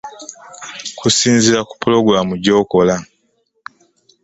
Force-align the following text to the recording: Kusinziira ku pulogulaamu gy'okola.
Kusinziira 0.97 1.61
ku 1.69 1.73
pulogulaamu 1.81 2.33
gy'okola. 2.43 2.95